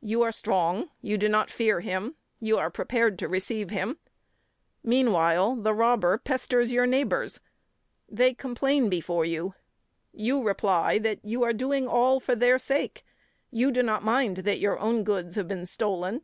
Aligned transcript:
You 0.00 0.22
are 0.22 0.32
strong, 0.32 0.88
you 1.02 1.18
do 1.18 1.28
not 1.28 1.50
fear 1.50 1.80
him, 1.80 2.14
you 2.40 2.56
are 2.56 2.70
prepared 2.70 3.18
to 3.18 3.28
receive 3.28 3.68
him. 3.68 3.98
Meanwhile, 4.82 5.56
the 5.56 5.74
robber 5.74 6.16
pesters 6.16 6.72
your 6.72 6.86
neighbours. 6.86 7.38
They 8.08 8.32
complain 8.32 8.88
before 8.88 9.26
you, 9.26 9.52
you 10.10 10.42
reply 10.42 10.96
that 11.00 11.22
you 11.22 11.42
are 11.42 11.52
doing 11.52 11.86
all 11.86 12.18
for 12.18 12.34
their 12.34 12.58
sake; 12.58 13.04
you 13.50 13.70
do 13.70 13.82
not 13.82 14.02
mind 14.02 14.38
that 14.38 14.58
your 14.58 14.78
own 14.78 15.04
goods 15.04 15.34
have 15.34 15.48
been 15.48 15.66
stolen. 15.66 16.22